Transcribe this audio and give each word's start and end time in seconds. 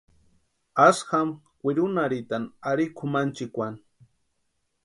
Asï 0.85 1.03
jama 1.09 1.37
kwirunharhitani 1.59 2.47
arini 2.69 2.93
kʼumanchikwani. 2.97 3.79